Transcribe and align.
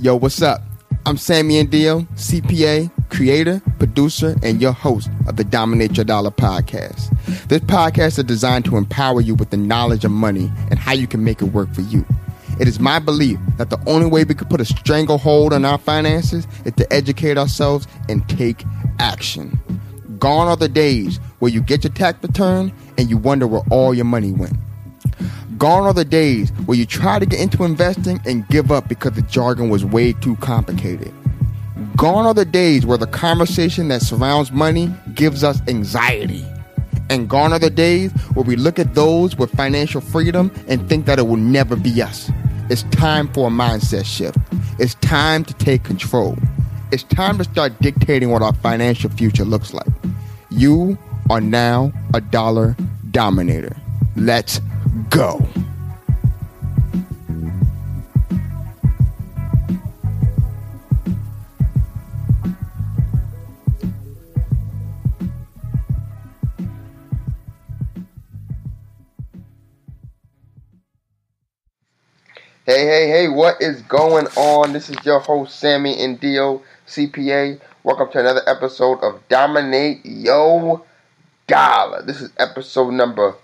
Yo, 0.00 0.16
what's 0.16 0.40
up? 0.40 0.62
I'm 1.04 1.18
Sammy 1.18 1.62
Andio, 1.62 2.08
CPA, 2.14 2.90
creator, 3.10 3.60
producer, 3.78 4.34
and 4.42 4.58
your 4.58 4.72
host 4.72 5.10
of 5.26 5.36
the 5.36 5.44
Dominate 5.44 5.98
Your 5.98 6.06
Dollar 6.06 6.30
podcast. 6.30 7.10
This 7.48 7.60
podcast 7.60 8.16
is 8.16 8.24
designed 8.24 8.64
to 8.64 8.78
empower 8.78 9.20
you 9.20 9.34
with 9.34 9.50
the 9.50 9.58
knowledge 9.58 10.06
of 10.06 10.10
money 10.10 10.50
and 10.70 10.78
how 10.78 10.94
you 10.94 11.06
can 11.06 11.22
make 11.22 11.42
it 11.42 11.52
work 11.52 11.70
for 11.74 11.82
you. 11.82 12.06
It 12.58 12.66
is 12.66 12.80
my 12.80 12.98
belief 12.98 13.38
that 13.58 13.68
the 13.68 13.78
only 13.86 14.06
way 14.06 14.24
we 14.24 14.34
can 14.34 14.48
put 14.48 14.62
a 14.62 14.64
stranglehold 14.64 15.52
on 15.52 15.66
our 15.66 15.76
finances 15.76 16.46
is 16.64 16.72
to 16.76 16.90
educate 16.90 17.36
ourselves 17.36 17.86
and 18.08 18.26
take 18.26 18.64
action. 19.00 19.60
Gone 20.18 20.48
are 20.48 20.56
the 20.56 20.66
days 20.66 21.18
where 21.40 21.50
you 21.50 21.60
get 21.60 21.84
your 21.84 21.92
tax 21.92 22.22
return 22.22 22.72
and 22.96 23.10
you 23.10 23.18
wonder 23.18 23.46
where 23.46 23.64
all 23.70 23.92
your 23.92 24.06
money 24.06 24.32
went. 24.32 24.56
Gone 25.60 25.82
are 25.82 25.92
the 25.92 26.06
days 26.06 26.48
where 26.64 26.78
you 26.78 26.86
try 26.86 27.18
to 27.18 27.26
get 27.26 27.38
into 27.38 27.64
investing 27.64 28.18
and 28.24 28.48
give 28.48 28.72
up 28.72 28.88
because 28.88 29.12
the 29.12 29.20
jargon 29.20 29.68
was 29.68 29.84
way 29.84 30.14
too 30.14 30.36
complicated. 30.36 31.12
Gone 31.98 32.24
are 32.24 32.32
the 32.32 32.46
days 32.46 32.86
where 32.86 32.96
the 32.96 33.06
conversation 33.06 33.88
that 33.88 34.00
surrounds 34.00 34.50
money 34.50 34.90
gives 35.12 35.44
us 35.44 35.60
anxiety. 35.68 36.46
And 37.10 37.28
gone 37.28 37.52
are 37.52 37.58
the 37.58 37.68
days 37.68 38.10
where 38.32 38.42
we 38.42 38.56
look 38.56 38.78
at 38.78 38.94
those 38.94 39.36
with 39.36 39.50
financial 39.50 40.00
freedom 40.00 40.50
and 40.66 40.88
think 40.88 41.04
that 41.04 41.18
it 41.18 41.26
will 41.26 41.36
never 41.36 41.76
be 41.76 42.00
us. 42.00 42.30
It's 42.70 42.84
time 42.84 43.28
for 43.28 43.48
a 43.48 43.50
mindset 43.50 44.06
shift. 44.06 44.38
It's 44.78 44.94
time 44.94 45.44
to 45.44 45.52
take 45.52 45.84
control. 45.84 46.38
It's 46.90 47.02
time 47.02 47.36
to 47.36 47.44
start 47.44 47.78
dictating 47.82 48.30
what 48.30 48.40
our 48.40 48.54
financial 48.54 49.10
future 49.10 49.44
looks 49.44 49.74
like. 49.74 49.92
You 50.48 50.96
are 51.28 51.42
now 51.42 51.92
a 52.14 52.22
dollar 52.22 52.76
dominator. 53.10 53.76
Let's 54.16 54.58
go. 55.08 55.46
Hey, 72.66 72.86
hey, 72.86 73.08
hey, 73.08 73.28
what 73.28 73.60
is 73.60 73.82
going 73.82 74.26
on? 74.36 74.72
This 74.72 74.90
is 74.90 74.96
your 75.04 75.18
host, 75.18 75.58
Sammy 75.58 75.94
Indio, 75.94 76.62
CPA. 76.86 77.60
Welcome 77.82 78.12
to 78.12 78.20
another 78.20 78.42
episode 78.46 79.00
of 79.02 79.20
Dominate 79.28 80.04
Yo 80.04 80.84
Dollar. 81.48 82.02
This 82.02 82.20
is 82.20 82.30
episode 82.38 82.92
number 82.92 83.34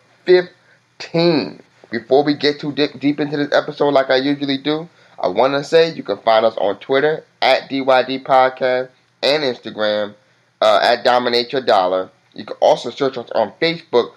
15. 1.01 1.63
Before 1.91 2.25
we 2.25 2.35
get 2.35 2.61
too 2.61 2.73
deep, 2.73 2.99
deep 2.99 3.21
into 3.21 3.37
this 3.37 3.53
episode, 3.53 3.91
like 3.91 4.11
I 4.11 4.17
usually 4.17 4.59
do, 4.59 4.89
I 5.19 5.29
want 5.29 5.55
to 5.55 5.65
say 5.65 5.93
you 5.93 6.03
can 6.03 6.19
find 6.19 6.45
us 6.45 6.57
on 6.57 6.79
Twitter 6.79 7.25
at 7.41 7.71
DYD 7.71 8.25
Podcast 8.25 8.89
and 9.23 9.43
Instagram 9.43 10.15
uh, 10.61 10.81
at 10.83 11.05
Dominate 11.05 11.53
Your 11.53 11.63
Dollar. 11.63 12.11
You 12.35 12.45
can 12.45 12.57
also 12.61 12.91
search 12.91 13.17
us 13.17 13.31
on 13.35 13.53
Facebook 13.61 14.13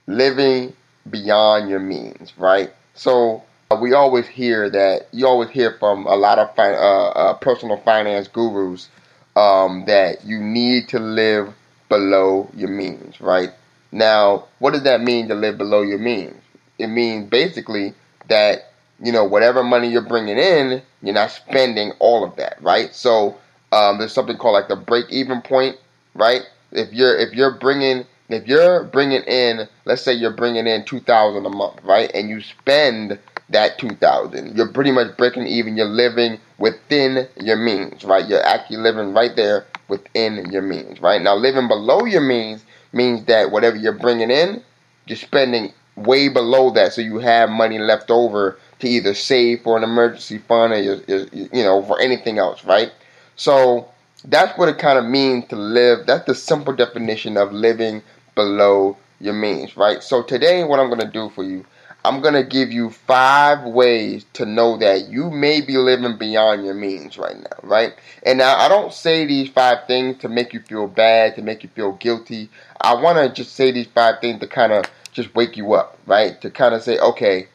living 0.07 0.73
beyond 1.11 1.69
your 1.69 1.81
means, 1.81 2.33
right? 2.39 2.73
So, 2.95 3.43
uh, 3.71 3.77
we 3.79 3.93
always 3.93 4.27
hear 4.27 4.71
that 4.71 5.09
you 5.13 5.27
always 5.27 5.51
hear 5.51 5.77
from 5.79 6.07
a 6.07 6.15
lot 6.15 6.39
of 6.39 6.55
fi- 6.55 6.73
uh, 6.73 7.09
uh, 7.11 7.35
personal 7.35 7.77
finance 7.85 8.29
gurus 8.29 8.89
um, 9.37 9.85
that 9.87 10.25
you 10.25 10.39
need 10.41 10.89
to 10.89 10.99
live 10.99 11.53
below 11.91 12.49
your 12.57 12.71
means, 12.71 13.21
right? 13.21 13.51
Now, 13.93 14.47
what 14.59 14.73
does 14.73 14.85
that 14.85 15.03
mean 15.03 15.29
to 15.29 15.35
live 15.35 15.59
below 15.59 15.83
your 15.83 15.99
means? 15.99 16.41
It 16.79 16.87
means 16.87 17.29
basically 17.29 17.93
that 18.29 18.68
you 19.03 19.13
know 19.13 19.25
whatever 19.25 19.63
money 19.63 19.89
you're 19.89 20.03
bringing 20.03 20.39
in, 20.39 20.83
you're 21.03 21.15
not 21.15 21.31
spending 21.31 21.93
all 21.99 22.25
of 22.25 22.37
that, 22.37 22.61
right? 22.63 22.95
So 22.95 23.37
um, 23.73 23.99
there's 23.99 24.13
something 24.13 24.37
called 24.37 24.55
like 24.55 24.69
the 24.69 24.77
break-even 24.77 25.43
point, 25.43 25.77
right? 26.15 26.43
If 26.73 26.93
you're 26.93 27.17
if 27.17 27.33
you're 27.33 27.59
bringing 27.59 28.05
if 28.29 28.47
you're 28.47 28.85
bringing 28.85 29.23
in, 29.23 29.69
let's 29.85 30.03
say 30.03 30.13
you're 30.13 30.37
bringing 30.37 30.67
in 30.67 30.85
two 30.85 31.01
thousand 31.01 31.47
a 31.47 31.51
month, 31.51 31.83
right, 31.83 32.11
and 32.15 32.29
you 32.29 32.41
spend 32.41 33.19
that 33.51 33.79
two 33.79 33.91
thousand, 33.91 34.57
you're 34.57 34.73
pretty 34.73 34.91
much 34.91 35.17
breaking 35.17 35.47
even. 35.47 35.77
You're 35.77 35.87
living 35.87 36.39
within 36.59 37.29
your 37.41 37.57
means, 37.57 38.05
right? 38.05 38.27
You're 38.29 38.45
actually 38.45 38.79
living 38.79 39.15
right 39.15 39.35
there 39.35 39.67
within 39.89 40.51
your 40.51 40.63
means, 40.63 41.01
right? 41.01 41.23
Now, 41.23 41.35
living 41.35 41.69
below 41.69 42.05
your 42.05 42.21
means 42.21 42.65
means 42.93 43.25
that 43.27 43.51
whatever 43.51 43.77
you're 43.77 43.93
bringing 43.99 44.31
in, 44.31 44.63
you're 45.07 45.17
spending 45.17 45.73
way 45.97 46.29
below 46.29 46.71
that, 46.71 46.93
so 46.93 47.01
you 47.01 47.19
have 47.19 47.49
money 47.49 47.79
left 47.79 48.11
over 48.11 48.59
to 48.81 48.89
either 48.89 49.15
save 49.15 49.63
for 49.63 49.77
an 49.77 49.85
emergency 49.85 50.39
fund 50.39 50.73
or 50.73 50.79
you 50.81 51.49
know 51.53 51.83
for 51.83 52.01
anything 52.01 52.39
else, 52.39 52.65
right? 52.65 52.93
So 53.37 53.89
that's 54.25 54.57
what 54.59 54.69
it 54.69 54.79
kind 54.79 54.99
of 54.99 55.05
means 55.05 55.49
to 55.49 55.57
live. 55.57 56.07
That's 56.07 56.27
the 56.27 56.35
simple 56.35 56.75
definition 56.75 57.37
of 57.37 57.53
living 57.53 58.03
below 58.35 58.97
your 59.21 59.35
means, 59.35 59.77
right? 59.77 60.03
So 60.03 60.23
today, 60.23 60.65
what 60.65 60.81
I'm 60.81 60.89
going 60.89 61.01
to 61.01 61.11
do 61.11 61.31
for 61.31 61.45
you, 61.45 61.65
I'm 62.05 62.21
going 62.21 62.35
to 62.35 62.45
give 62.45 62.73
you 62.73 62.91
five 62.91 63.65
ways 63.65 64.25
to 64.35 64.47
know 64.47 64.77
that 64.79 65.09
you 65.09 65.31
may 65.31 65.61
be 65.61 65.77
living 65.77 66.17
beyond 66.17 66.65
your 66.65 66.75
means 66.75 67.19
right 67.19 67.37
now, 67.37 67.57
right? 67.63 67.95
And 68.23 68.39
now 68.39 68.57
I 68.57 68.69
don't 68.69 68.93
say 68.93 69.27
these 69.27 69.51
five 69.51 69.87
things 69.87 70.19
to 70.19 70.29
make 70.29 70.53
you 70.53 70.61
feel 70.61 70.87
bad, 70.87 71.35
to 71.37 71.43
make 71.43 71.63
you 71.63 71.69
feel 71.71 71.93
guilty. 71.93 72.51
I 72.81 72.95
want 72.95 73.19
to 73.19 73.29
just 73.33 73.57
say 73.57 73.73
these 73.73 73.89
five 73.89 74.21
things 74.21 74.41
to 74.41 74.47
kind 74.47 74.73
of 74.73 74.85
just 75.13 75.35
wake 75.35 75.57
you 75.57 75.75
up, 75.75 75.99
right? 76.07 76.41
To 76.41 76.51
kind 76.51 76.75
of 76.75 76.83
say, 76.83 76.99
okay, 76.99 77.49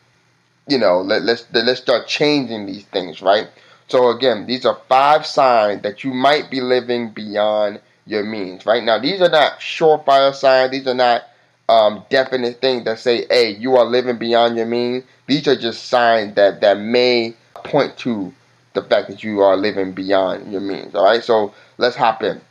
you 0.68 0.78
know, 0.78 1.02
let, 1.02 1.24
let's 1.24 1.46
let's 1.54 1.82
start 1.82 2.08
changing 2.08 2.66
these 2.66 2.86
things, 2.86 3.22
right? 3.22 3.48
So 3.88 4.10
again, 4.10 4.46
these 4.46 4.66
are 4.66 4.80
five 4.88 5.26
signs 5.26 5.84
that 5.84 6.04
you 6.04 6.14
might 6.14 6.50
be 6.50 6.62
living 6.62 7.10
beyond 7.12 7.82
your 8.06 8.24
means, 8.24 8.66
right? 8.66 8.84
Now, 8.84 9.00
these 9.00 9.22
are 9.22 9.30
not 9.30 9.60
surefire 9.60 10.34
signs. 10.34 10.72
These 10.72 10.88
are 10.88 10.94
not 10.94 11.24
um, 11.70 12.04
definite 12.10 12.62
things 12.62 12.86
that 12.86 13.00
say, 13.00 13.26
"Hey, 13.30 13.52
you 13.52 13.76
are 13.76 13.86
living 13.86 14.18
beyond 14.18 14.58
your 14.58 14.66
means." 14.66 15.04
These 15.28 15.48
are 15.48 15.56
just 15.56 15.86
signs 15.88 16.36
that 16.36 16.62
that 16.62 16.78
may 16.80 17.34
point 17.54 17.98
to 17.98 18.34
the 18.74 18.84
fact 18.84 19.10
that 19.10 19.24
you 19.24 19.42
are 19.42 19.56
living 19.56 19.92
beyond 19.92 20.52
your 20.52 20.62
means. 20.62 20.96
All 20.96 21.06
right, 21.06 21.24
so 21.24 21.54
let's 21.78 21.96
hop 21.96 22.24
in. 22.24 22.42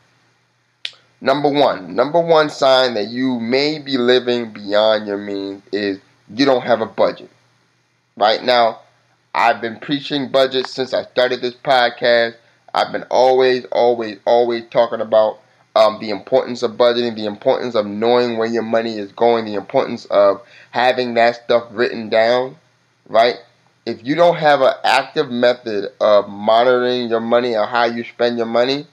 Number 1.21 1.49
one, 1.49 1.95
number 1.95 2.21
one 2.21 2.51
sign 2.51 2.95
that 2.95 3.09
you 3.09 3.39
may 3.39 3.79
be 3.79 3.97
living 3.97 4.53
beyond 4.53 5.07
your 5.07 5.19
means 5.19 5.63
is 5.73 5.99
you 6.35 6.45
don't 6.45 6.63
have 6.63 6.81
a 6.81 6.87
budget. 6.87 7.31
Right 8.17 8.43
now, 8.43 8.81
I've 9.35 9.61
been 9.61 9.79
preaching 9.79 10.31
budget 10.31 10.67
since 10.67 10.93
I 10.95 11.05
started 11.05 11.41
this 11.43 11.55
podcast. 11.55 12.37
I've 12.75 12.93
been 12.93 13.05
always, 13.11 13.65
always, 13.67 14.19
always 14.27 14.65
talking 14.71 15.01
about 15.01 15.41
um, 15.77 15.99
the 16.01 16.11
importance 16.11 16.63
of 16.63 16.73
budgeting, 16.73 17.17
the 17.17 17.27
importance 17.27 17.75
of 17.75 17.87
knowing 17.87 18.37
where 18.39 18.49
your 18.49 18.63
money 18.63 18.99
is 18.99 19.13
going, 19.13 19.45
the 19.45 19.55
importance 19.55 20.05
of 20.07 20.43
having 20.71 21.15
that 21.15 21.37
stuff 21.45 21.65
written 21.71 22.09
down, 22.09 22.57
right? 23.09 23.37
If 23.87 24.05
you 24.05 24.15
don't 24.15 24.37
have 24.37 24.61
an 24.63 24.75
active 24.85 25.31
method 25.31 25.93
of 26.01 26.29
monitoring 26.29 27.09
your 27.09 27.21
money 27.21 27.57
or 27.57 27.67
how 27.67 27.85
you 27.85 28.05
spend 28.05 28.37
your 28.37 28.47
money, 28.47 28.87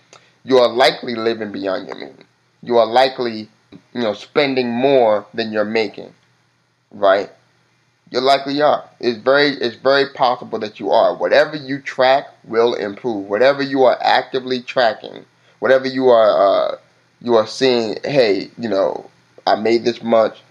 you 0.44 0.58
are 0.60 0.70
likely 0.70 1.16
living 1.16 1.52
beyond 1.52 1.88
your 1.88 1.98
means. 1.98 2.24
You 2.64 2.78
are 2.80 2.88
likely, 2.88 3.50
you 3.94 4.02
know, 4.02 4.14
spending 4.14 4.72
more 4.72 5.26
than 5.34 5.52
you're 5.52 5.66
making, 5.66 6.14
right? 6.92 7.32
You 8.12 8.22
likely 8.22 8.62
are. 8.62 8.90
It's 9.00 9.20
very, 9.20 9.50
it's 9.50 9.76
very 9.76 10.10
possible 10.14 10.58
that 10.60 10.80
you 10.80 10.90
are. 10.92 11.16
Whatever 11.16 11.56
you 11.56 11.80
track 11.80 12.28
will 12.44 12.74
improve. 12.74 13.28
Whatever 13.28 13.62
you 13.62 13.84
are 13.84 13.98
actively 14.02 14.62
tracking, 14.62 15.26
whatever 15.60 15.88
you 15.88 16.10
are, 16.10 16.72
uh, 16.74 16.78
you 17.22 17.36
are 17.36 17.46
seeing. 17.48 17.98
Hey, 18.04 18.50
you 18.58 18.68
know, 18.70 19.10
I 19.46 19.56
made 19.56 19.86
this 19.86 20.02
much, 20.02 20.42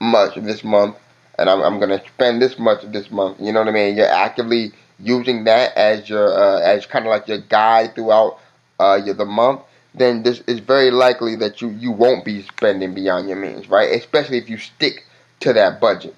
much 0.00 0.34
this 0.36 0.64
month. 0.64 0.96
and 1.38 1.48
I'm, 1.50 1.60
I'm 1.62 1.80
gonna 1.80 2.02
spend 2.06 2.40
this 2.42 2.58
much 2.58 2.82
this 2.92 3.10
month. 3.10 3.38
You 3.40 3.52
know 3.52 3.60
what 3.60 3.68
I 3.68 3.72
mean? 3.72 3.96
You're 3.96 4.06
actively 4.06 4.72
using 5.00 5.44
that 5.44 5.76
as 5.76 6.08
your 6.08 6.32
uh, 6.32 6.60
as 6.60 6.86
kind 6.86 7.04
of 7.06 7.10
like 7.10 7.28
your 7.28 7.38
guide 7.38 7.94
throughout 7.94 8.38
uh, 8.78 9.00
your, 9.04 9.14
the 9.14 9.24
month. 9.24 9.62
Then 9.94 10.22
this 10.22 10.42
is 10.46 10.60
very 10.60 10.90
likely 10.90 11.36
that 11.36 11.60
you 11.62 11.70
you 11.70 11.92
won't 11.92 12.24
be 12.24 12.42
spending 12.42 12.94
beyond 12.94 13.28
your 13.28 13.38
means, 13.38 13.68
right? 13.68 13.90
Especially 13.92 14.38
if 14.38 14.48
you 14.48 14.58
stick 14.58 15.04
to 15.40 15.52
that 15.52 15.80
budget, 15.80 16.14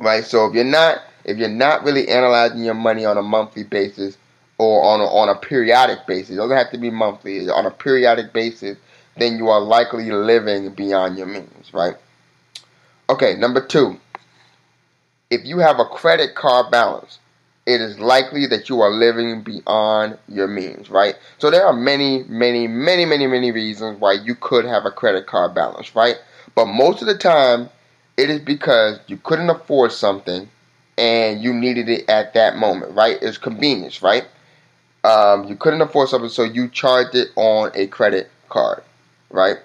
right? 0.00 0.24
So 0.24 0.46
if 0.46 0.54
you're 0.54 0.64
not 0.64 1.02
if 1.24 1.36
you're 1.36 1.48
not 1.48 1.84
really 1.84 2.08
analyzing 2.08 2.64
your 2.64 2.74
money 2.74 3.04
on 3.04 3.18
a 3.18 3.22
monthly 3.22 3.62
basis 3.62 4.16
or 4.58 4.82
on 4.84 5.00
a, 5.00 5.04
on 5.04 5.28
a 5.28 5.34
periodic 5.34 6.06
basis, 6.06 6.30
it 6.30 6.36
doesn't 6.36 6.56
have 6.56 6.70
to 6.70 6.78
be 6.78 6.90
monthly, 6.90 7.48
on 7.48 7.66
a 7.66 7.70
periodic 7.70 8.32
basis, 8.32 8.76
then 9.16 9.36
you 9.36 9.48
are 9.48 9.60
likely 9.60 10.10
living 10.10 10.70
beyond 10.74 11.16
your 11.18 11.26
means, 11.26 11.72
right? 11.72 11.94
Okay, 13.08 13.34
number 13.36 13.64
two, 13.64 13.98
if 15.30 15.44
you 15.44 15.58
have 15.58 15.78
a 15.78 15.84
credit 15.84 16.34
card 16.34 16.70
balance, 16.70 17.18
it 17.66 17.80
is 17.80 17.98
likely 17.98 18.46
that 18.46 18.68
you 18.68 18.80
are 18.80 18.90
living 18.90 19.42
beyond 19.42 20.18
your 20.28 20.48
means, 20.48 20.90
right? 20.90 21.16
So 21.38 21.50
there 21.50 21.66
are 21.66 21.72
many, 21.72 22.24
many, 22.24 22.66
many, 22.66 23.04
many, 23.04 23.26
many 23.26 23.52
reasons 23.52 24.00
why 24.00 24.14
you 24.14 24.34
could 24.34 24.64
have 24.64 24.86
a 24.86 24.90
credit 24.90 25.26
card 25.26 25.54
balance, 25.54 25.94
right? 25.94 26.16
But 26.54 26.66
most 26.66 27.02
of 27.02 27.06
the 27.06 27.16
time, 27.16 27.68
it 28.20 28.28
is 28.28 28.40
because 28.40 29.00
you 29.06 29.16
couldn't 29.16 29.48
afford 29.48 29.92
something 29.92 30.48
and 30.98 31.42
you 31.42 31.54
needed 31.54 31.88
it 31.88 32.08
at 32.08 32.34
that 32.34 32.56
moment, 32.56 32.94
right? 32.94 33.16
It's 33.22 33.38
convenience, 33.38 34.02
right? 34.02 34.26
Um, 35.02 35.44
you 35.44 35.56
couldn't 35.56 35.80
afford 35.80 36.10
something, 36.10 36.28
so 36.28 36.44
you 36.44 36.68
charged 36.68 37.14
it 37.14 37.28
on 37.36 37.70
a 37.74 37.86
credit 37.86 38.30
card, 38.50 38.82
right? 39.30 39.56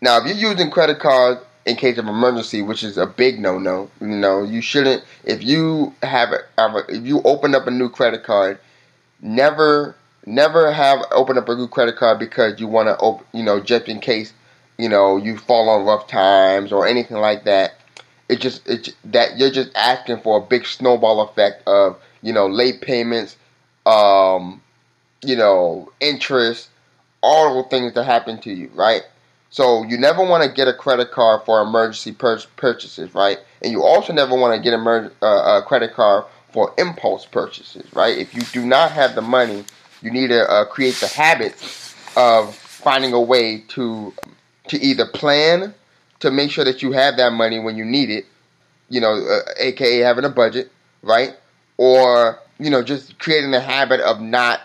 Now, 0.00 0.18
if 0.18 0.26
you're 0.26 0.50
using 0.52 0.70
credit 0.70 0.98
cards 0.98 1.42
in 1.66 1.76
case 1.76 1.98
of 1.98 2.06
emergency, 2.06 2.62
which 2.62 2.82
is 2.82 2.96
a 2.96 3.06
big 3.06 3.38
no-no, 3.38 3.90
you 4.00 4.06
know, 4.06 4.42
you 4.42 4.62
shouldn't. 4.62 5.04
If 5.24 5.44
you 5.44 5.94
have, 6.02 6.30
a, 6.32 6.84
if 6.88 7.04
you 7.04 7.20
open 7.22 7.54
up 7.54 7.66
a 7.66 7.70
new 7.70 7.90
credit 7.90 8.24
card, 8.24 8.58
never, 9.20 9.94
never 10.24 10.72
have 10.72 11.00
open 11.10 11.36
up 11.36 11.50
a 11.50 11.54
new 11.54 11.68
credit 11.68 11.96
card 11.96 12.18
because 12.18 12.58
you 12.58 12.66
want 12.66 12.88
to, 12.88 13.36
you 13.36 13.44
know, 13.44 13.60
just 13.60 13.88
in 13.88 14.00
case, 14.00 14.32
you 14.82 14.88
know, 14.88 15.16
you 15.16 15.38
fall 15.38 15.68
on 15.68 15.86
rough 15.86 16.08
times 16.08 16.72
or 16.72 16.88
anything 16.88 17.18
like 17.18 17.44
that. 17.44 17.74
It 18.28 18.40
just, 18.40 18.66
it 18.68 18.88
that 19.04 19.38
you're 19.38 19.50
just 19.50 19.70
asking 19.76 20.20
for 20.22 20.38
a 20.38 20.40
big 20.40 20.66
snowball 20.66 21.20
effect 21.20 21.66
of, 21.68 22.02
you 22.20 22.32
know, 22.32 22.48
late 22.48 22.80
payments, 22.80 23.36
um, 23.86 24.60
you 25.22 25.36
know, 25.36 25.92
interest, 26.00 26.68
all 27.22 27.62
the 27.62 27.68
things 27.68 27.94
that 27.94 28.04
happen 28.04 28.40
to 28.40 28.52
you, 28.52 28.70
right? 28.74 29.02
So 29.50 29.84
you 29.84 29.98
never 29.98 30.24
want 30.24 30.42
to 30.42 30.50
get 30.50 30.66
a 30.66 30.72
credit 30.72 31.12
card 31.12 31.42
for 31.44 31.60
emergency 31.60 32.10
pur- 32.10 32.40
purchases, 32.56 33.14
right? 33.14 33.38
And 33.62 33.70
you 33.70 33.84
also 33.84 34.12
never 34.12 34.34
want 34.34 34.56
to 34.56 34.62
get 34.62 34.74
uh, 34.74 35.60
a 35.60 35.62
credit 35.64 35.94
card 35.94 36.24
for 36.52 36.74
impulse 36.76 37.24
purchases, 37.24 37.84
right? 37.94 38.18
If 38.18 38.34
you 38.34 38.40
do 38.52 38.66
not 38.66 38.90
have 38.90 39.14
the 39.14 39.22
money, 39.22 39.64
you 40.00 40.10
need 40.10 40.28
to 40.28 40.50
uh, 40.50 40.64
create 40.64 40.96
the 40.96 41.06
habit 41.06 41.52
of 42.16 42.54
finding 42.54 43.12
a 43.12 43.20
way 43.20 43.58
to 43.68 44.12
to 44.72 44.80
either 44.80 45.06
plan 45.06 45.74
to 46.20 46.30
make 46.30 46.50
sure 46.50 46.64
that 46.64 46.82
you 46.82 46.92
have 46.92 47.18
that 47.18 47.32
money 47.32 47.58
when 47.58 47.76
you 47.76 47.84
need 47.84 48.08
it, 48.08 48.24
you 48.88 49.00
know, 49.00 49.12
uh, 49.14 49.50
aka 49.58 49.98
having 49.98 50.24
a 50.24 50.30
budget, 50.30 50.72
right? 51.02 51.36
Or 51.76 52.38
you 52.58 52.70
know, 52.70 52.82
just 52.82 53.18
creating 53.18 53.50
the 53.50 53.60
habit 53.60 54.00
of 54.00 54.20
not 54.20 54.60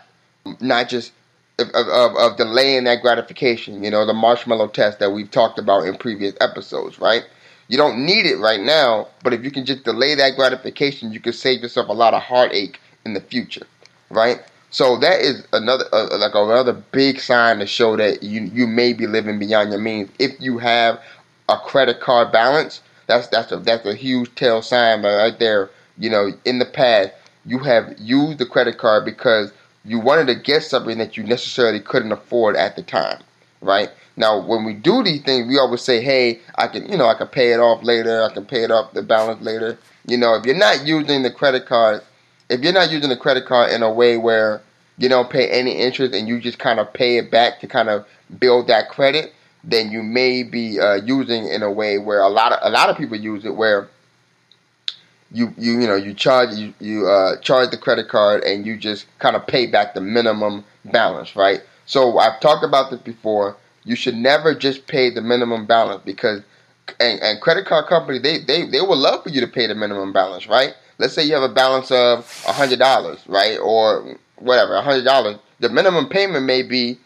not 0.62 0.88
just 0.88 1.12
of, 1.60 1.70
of, 1.72 2.16
of 2.16 2.38
delaying 2.38 2.86
that 2.86 3.02
gratification, 3.02 3.84
you 3.84 3.92
know, 3.92 4.06
the 4.06 4.14
marshmallow 4.14 4.68
test 4.68 5.00
that 5.00 5.12
we've 5.12 5.32
talked 5.32 5.60
about 5.60 5.86
in 5.86 5.98
previous 5.98 6.36
episodes, 6.40 7.00
right? 7.00 7.26
You 7.68 7.78
don't 7.78 8.06
need 8.06 8.26
it 8.26 8.38
right 8.38 8.62
now, 8.62 9.08
but 9.24 9.34
if 9.34 9.44
you 9.44 9.52
can 9.52 9.66
just 9.66 9.84
delay 9.84 10.16
that 10.16 10.38
gratification, 10.38 11.12
you 11.12 11.20
can 11.20 11.34
save 11.34 11.62
yourself 11.62 11.90
a 11.90 11.94
lot 11.94 12.14
of 12.14 12.22
heartache 12.22 12.80
in 13.04 13.14
the 13.14 13.20
future, 13.20 13.66
right? 14.10 14.40
So 14.70 14.98
that 14.98 15.22
is 15.22 15.46
another 15.54 15.86
uh, 15.94 16.18
like 16.18 16.36
another 16.36 16.74
big 16.74 17.20
sign 17.20 17.60
to 17.60 17.66
show 17.66 17.96
that 17.96 18.22
you 18.22 18.42
you 18.42 18.68
may 18.68 18.94
be 18.94 19.08
living 19.08 19.40
beyond 19.40 19.72
your 19.72 19.80
means. 19.80 20.10
If 20.20 20.32
you 20.40 20.58
have 20.58 21.02
a 21.50 21.58
credit 21.58 22.02
card 22.02 22.32
balance, 22.32 22.82
that's 23.08 23.28
that's 23.28 23.52
a 23.52 23.58
that's 23.58 23.86
a 23.86 23.96
huge 23.96 24.34
tell 24.36 24.62
sign 24.62 25.04
right 25.04 25.38
there. 25.40 25.70
You 25.98 26.10
know, 26.10 26.32
in 26.46 26.60
the 26.60 26.66
past 26.66 27.12
you 27.46 27.60
have 27.60 27.96
used 27.98 28.40
the 28.40 28.46
credit 28.46 28.78
card 28.78 29.06
because 29.06 29.52
you 29.86 30.00
wanted 30.00 30.28
to 30.28 30.36
get 30.36 30.64
something 30.64 30.98
that 30.98 31.16
you 31.16 31.24
necessarily 31.24 31.80
couldn't 31.80 32.12
afford 32.12 32.58
at 32.58 32.76
the 32.76 32.84
time, 32.84 33.22
right? 33.62 33.90
Now, 34.18 34.46
when 34.46 34.66
we 34.66 34.74
do 34.74 35.02
these 35.02 35.22
things, 35.22 35.48
we 35.48 35.58
always 35.58 35.82
say, 35.82 36.02
"Hey, 36.02 36.42
I 36.56 36.68
can, 36.68 36.92
you 36.92 36.98
know, 36.98 37.08
I 37.08 37.14
can 37.14 37.28
pay 37.28 37.54
it 37.54 37.60
off 37.60 37.84
later. 37.84 38.22
I 38.22 38.34
can 38.34 38.46
pay 38.46 38.64
it 38.64 38.72
off 38.72 38.94
the 38.94 39.02
balance 39.02 39.42
later." 39.42 39.78
You 40.06 40.18
know, 40.18 40.36
if 40.36 40.46
you're 40.46 40.56
not 40.56 40.86
using 40.86 41.24
the 41.24 41.32
credit 41.32 41.66
card, 41.66 42.02
if 42.50 42.62
you're 42.62 42.74
not 42.74 42.92
using 42.92 43.10
the 43.10 43.18
credit 43.18 43.46
card 43.46 43.72
in 43.72 43.84
a 43.84 43.92
way 43.92 44.18
where 44.18 44.62
you 44.98 45.10
don't 45.10 45.30
pay 45.30 45.50
any 45.50 45.72
interest 45.72 46.14
and 46.14 46.28
you 46.28 46.40
just 46.40 46.60
kind 46.60 46.80
of 46.80 46.92
pay 46.94 47.18
it 47.18 47.30
back 47.30 47.60
to 47.60 47.68
kind 47.68 47.90
of 47.90 48.06
build 48.40 48.68
that 48.68 48.90
credit, 48.90 49.34
then 49.64 49.92
you 49.92 50.02
may 50.02 50.44
be 50.44 50.80
uh, 50.80 50.96
using 50.96 51.48
in 51.48 51.62
a 51.62 51.72
way 51.72 51.98
where 51.98 52.22
a 52.22 52.30
lot 52.30 52.52
of 52.52 52.60
a 52.62 52.70
lot 52.70 52.90
of 52.90 52.98
people 52.98 53.18
use 53.18 53.46
it 53.46 53.56
where 53.56 53.90
you 55.32 55.54
you 55.58 55.80
you 55.82 55.88
know 55.88 55.96
you 55.96 56.14
charge 56.14 56.54
you 56.56 56.74
you 56.80 57.08
uh, 57.08 57.40
charge 57.42 57.70
the 57.70 57.78
credit 57.78 58.08
card 58.08 58.44
and 58.44 58.66
you 58.66 58.78
just 58.78 59.06
kind 59.20 59.36
of 59.36 59.46
pay 59.46 59.68
back 59.68 59.94
the 59.94 60.02
minimum 60.02 60.64
balance, 60.86 61.36
right? 61.36 61.62
So 61.86 62.18
I've 62.18 62.40
talked 62.40 62.64
about 62.64 62.92
this 62.92 63.02
before. 63.02 63.58
You 63.84 63.96
should 63.96 64.16
never 64.16 64.54
just 64.54 64.88
pay 64.88 65.10
the 65.10 65.22
minimum 65.22 65.66
balance 65.66 66.02
because 66.04 66.42
and, 67.00 67.22
and 67.22 67.42
credit 67.42 67.66
card 67.66 67.88
companies 67.88 68.22
they, 68.22 68.40
they 68.40 68.66
they 68.66 68.82
would 68.82 68.98
love 68.98 69.24
for 69.24 69.30
you 69.30 69.42
to 69.42 69.48
pay 69.48 69.68
the 69.68 69.76
minimum 69.76 70.14
balance, 70.14 70.48
right? 70.48 70.74
Let's 70.98 71.14
say 71.14 71.24
you 71.24 71.34
have 71.34 71.50
a 71.50 71.54
balance 71.54 71.92
of 71.92 72.20
a 72.48 72.54
hundred 72.54 72.80
dollars, 72.80 73.20
right, 73.28 73.58
or 73.60 74.18
whatever, 74.38 74.76
a 74.76 74.82
hundred 74.82 75.04
dollars. 75.04 75.38
The 75.60 75.70
minimum 75.70 76.10
payment 76.10 76.46
may 76.46 76.64
be 76.64 76.98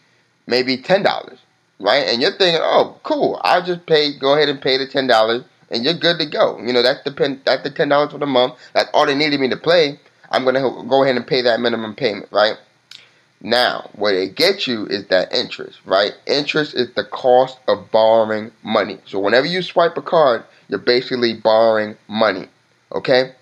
maybe 0.46 0.76
ten 0.78 1.02
dollars, 1.02 1.38
right? 1.78 2.06
And 2.06 2.22
you're 2.22 2.36
thinking, 2.36 2.60
oh, 2.62 2.98
cool, 3.02 3.40
I'll 3.42 3.64
just 3.64 3.86
pay, 3.86 4.18
go 4.18 4.34
ahead 4.34 4.48
and 4.48 4.60
pay 4.60 4.78
the 4.78 4.86
ten 4.86 5.06
dollars 5.06 5.44
and 5.72 5.84
you're 5.84 5.94
good 5.94 6.18
to 6.18 6.26
go. 6.26 6.58
You 6.58 6.72
know, 6.72 6.82
that's 6.82 7.02
the 7.02 7.12
pen, 7.12 7.40
that's 7.44 7.62
the 7.62 7.70
ten 7.70 7.88
dollars 7.88 8.12
for 8.12 8.18
the 8.18 8.26
month. 8.26 8.54
That's 8.74 8.90
all 8.92 9.06
they 9.06 9.14
needed 9.14 9.40
me 9.40 9.48
to 9.48 9.56
play. 9.56 9.98
I'm 10.30 10.44
gonna 10.44 10.60
go 10.60 11.02
ahead 11.02 11.16
and 11.16 11.26
pay 11.26 11.42
that 11.42 11.60
minimum 11.60 11.94
payment, 11.94 12.28
right? 12.30 12.56
Now, 13.40 13.90
what 13.94 14.12
they 14.12 14.28
get 14.28 14.68
you 14.68 14.86
is 14.86 15.06
that 15.08 15.34
interest, 15.34 15.80
right? 15.84 16.12
Interest 16.26 16.74
is 16.74 16.94
the 16.94 17.04
cost 17.04 17.58
of 17.66 17.90
borrowing 17.90 18.52
money. 18.62 18.98
So 19.06 19.18
whenever 19.18 19.46
you 19.46 19.62
swipe 19.62 19.96
a 19.96 20.02
card, 20.02 20.44
you're 20.68 20.78
basically 20.78 21.34
borrowing 21.34 21.96
money, 22.06 22.46
okay? 22.92 23.32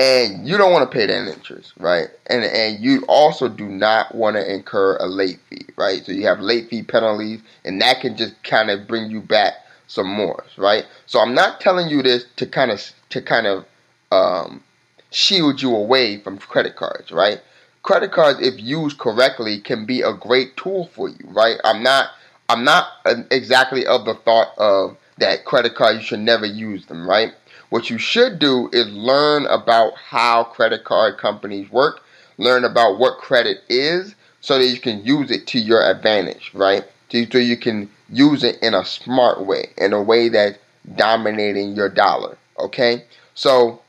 And 0.00 0.48
you 0.48 0.56
don't 0.56 0.72
want 0.72 0.90
to 0.90 0.98
pay 0.98 1.04
that 1.04 1.28
interest, 1.28 1.74
right? 1.78 2.08
And 2.28 2.42
and 2.42 2.82
you 2.82 3.04
also 3.06 3.50
do 3.50 3.66
not 3.68 4.14
want 4.14 4.36
to 4.36 4.50
incur 4.54 4.96
a 4.96 5.06
late 5.06 5.40
fee, 5.50 5.66
right? 5.76 6.02
So 6.06 6.12
you 6.12 6.26
have 6.26 6.40
late 6.40 6.70
fee 6.70 6.82
penalties, 6.82 7.42
and 7.66 7.82
that 7.82 8.00
can 8.00 8.16
just 8.16 8.42
kind 8.42 8.70
of 8.70 8.88
bring 8.88 9.10
you 9.10 9.20
back 9.20 9.52
some 9.88 10.06
more, 10.08 10.42
right? 10.56 10.86
So 11.04 11.20
I'm 11.20 11.34
not 11.34 11.60
telling 11.60 11.90
you 11.90 12.02
this 12.02 12.24
to 12.36 12.46
kind 12.46 12.70
of 12.70 12.82
to 13.10 13.20
kind 13.20 13.46
of 13.46 13.66
um, 14.10 14.64
shield 15.10 15.60
you 15.60 15.76
away 15.76 16.16
from 16.16 16.38
credit 16.38 16.76
cards, 16.76 17.12
right? 17.12 17.42
Credit 17.82 18.10
cards, 18.10 18.40
if 18.40 18.58
used 18.58 18.98
correctly, 18.98 19.60
can 19.60 19.84
be 19.84 20.00
a 20.00 20.14
great 20.14 20.56
tool 20.56 20.86
for 20.94 21.10
you, 21.10 21.26
right? 21.26 21.58
I'm 21.62 21.82
not 21.82 22.08
I'm 22.48 22.64
not 22.64 22.86
exactly 23.30 23.84
of 23.84 24.06
the 24.06 24.14
thought 24.14 24.56
of 24.56 24.96
that 25.18 25.44
credit 25.44 25.74
card 25.74 25.96
you 25.96 26.02
should 26.02 26.20
never 26.20 26.46
use 26.46 26.86
them, 26.86 27.06
right? 27.06 27.34
What 27.70 27.88
you 27.88 27.98
should 27.98 28.38
do 28.38 28.68
is 28.72 28.88
learn 28.88 29.46
about 29.46 29.94
how 29.96 30.44
credit 30.44 30.84
card 30.84 31.18
companies 31.18 31.70
work, 31.70 32.02
learn 32.36 32.64
about 32.64 32.98
what 32.98 33.18
credit 33.18 33.58
is, 33.68 34.14
so 34.40 34.58
that 34.58 34.66
you 34.66 34.80
can 34.80 35.04
use 35.04 35.30
it 35.30 35.46
to 35.48 35.58
your 35.58 35.82
advantage, 35.82 36.50
right? 36.52 36.84
So 37.10 37.38
you 37.38 37.56
can 37.56 37.90
use 38.08 38.42
it 38.44 38.58
in 38.62 38.74
a 38.74 38.84
smart 38.84 39.46
way, 39.46 39.70
in 39.76 39.92
a 39.92 40.02
way 40.02 40.28
that's 40.28 40.58
dominating 40.96 41.74
your 41.74 41.88
dollar. 41.88 42.36
Okay? 42.58 43.04
So, 43.34 43.80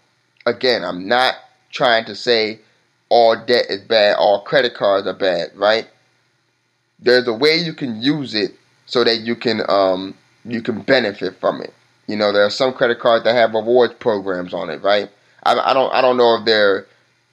again, 0.45 0.83
I'm 0.83 1.07
not 1.07 1.35
trying 1.71 2.05
to 2.05 2.15
say 2.15 2.59
all 3.09 3.35
debt 3.35 3.65
is 3.69 3.81
bad, 3.81 4.15
all 4.15 4.41
credit 4.43 4.73
cards 4.73 5.07
are 5.07 5.13
bad, 5.13 5.55
right? 5.55 5.87
There's 6.99 7.27
a 7.27 7.33
way 7.33 7.57
you 7.57 7.73
can 7.73 8.01
use 8.01 8.35
it 8.35 8.51
so 8.85 9.03
that 9.03 9.21
you 9.21 9.35
can 9.35 9.61
um, 9.69 10.15
you 10.45 10.61
can 10.61 10.81
benefit 10.81 11.39
from 11.39 11.61
it. 11.61 11.73
You 12.11 12.17
know, 12.17 12.33
there 12.33 12.43
are 12.43 12.49
some 12.49 12.73
credit 12.73 12.99
cards 12.99 13.23
that 13.23 13.35
have 13.35 13.53
rewards 13.53 13.93
programs 13.93 14.53
on 14.53 14.69
it, 14.69 14.83
right? 14.83 15.09
I, 15.43 15.57
I 15.57 15.73
don't 15.73 15.93
I 15.93 16.01
don't 16.01 16.17
know 16.17 16.35
if 16.35 16.43
they're 16.43 16.85